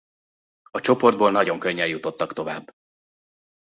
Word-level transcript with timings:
A 0.71 0.79
csoportból 0.79 1.31
nagyon 1.31 1.59
könnyen 1.59 1.87
jutottak 1.87 2.33
tovább. 2.33 2.73